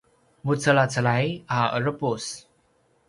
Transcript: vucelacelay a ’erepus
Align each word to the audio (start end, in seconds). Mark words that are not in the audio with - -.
vucelacelay 0.47 1.29
a 1.57 1.59
’erepus 1.77 2.31